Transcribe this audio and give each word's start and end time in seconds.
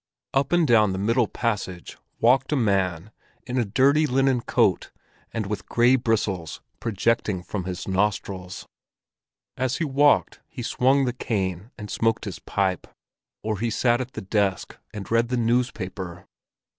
Up 0.33 0.51
and 0.51 0.65
down 0.65 0.93
the 0.93 0.97
middle 0.97 1.27
passage 1.27 1.95
walked 2.19 2.51
a 2.51 2.55
man 2.55 3.11
in 3.45 3.59
a 3.59 3.63
dirty 3.63 4.07
linen 4.07 4.41
coat 4.41 4.89
and 5.31 5.45
with 5.45 5.67
gray 5.67 5.95
bristles 5.95 6.59
projecting 6.79 7.43
from 7.43 7.65
his 7.65 7.87
nostrils. 7.87 8.65
As 9.57 9.77
he 9.77 9.85
walked 9.85 10.39
he 10.49 10.63
swung 10.63 11.05
the 11.05 11.13
cane 11.13 11.69
and 11.77 11.91
smoked 11.91 12.25
his 12.25 12.39
pipe; 12.39 12.87
or 13.43 13.59
he 13.59 13.69
sat 13.69 14.01
at 14.01 14.13
the 14.13 14.21
desk 14.21 14.75
and 14.91 15.11
read 15.11 15.27
the 15.29 15.37
newspaper. 15.37 16.25